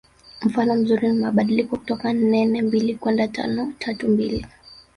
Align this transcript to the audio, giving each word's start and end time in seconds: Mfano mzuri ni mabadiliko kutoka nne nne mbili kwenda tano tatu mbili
Mfano 0.41 0.75
mzuri 0.75 1.07
ni 1.11 1.19
mabadiliko 1.19 1.77
kutoka 1.77 2.13
nne 2.13 2.45
nne 2.45 2.61
mbili 2.61 2.95
kwenda 2.95 3.27
tano 3.27 3.73
tatu 3.79 4.09
mbili 4.09 4.45